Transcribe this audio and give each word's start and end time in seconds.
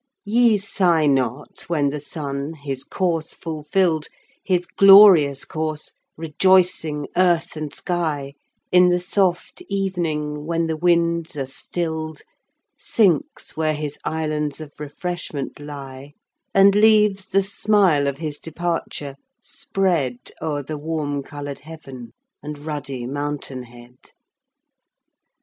"Ye 0.25 0.57
sigh 0.57 1.05
not 1.05 1.61
when 1.67 1.91
the 1.91 1.99
sun, 1.99 2.53
his 2.55 2.83
course 2.83 3.35
fulfilled, 3.35 4.07
His 4.43 4.65
glorious 4.65 5.45
course, 5.45 5.93
rejoicing 6.17 7.07
earth 7.15 7.55
and 7.55 7.71
sky, 7.71 8.33
In 8.71 8.89
the 8.89 8.97
soft 8.99 9.61
evening, 9.69 10.47
when 10.47 10.65
the 10.65 10.75
winds 10.75 11.37
are 11.37 11.45
stilled, 11.45 12.23
Sinks 12.79 13.55
where 13.55 13.75
his 13.75 13.99
islands 14.03 14.59
of 14.59 14.73
refreshment 14.79 15.59
lie, 15.59 16.13
And 16.51 16.73
leaves 16.73 17.27
the 17.27 17.43
smile 17.43 18.07
of 18.07 18.17
his 18.17 18.39
departure, 18.39 19.17
spread 19.39 20.17
O'er 20.41 20.63
the 20.63 20.79
warm 20.79 21.21
coloured 21.21 21.59
heaven 21.59 22.13
and 22.41 22.57
ruddy 22.57 23.05
mountain 23.05 23.61
head. 23.61 23.97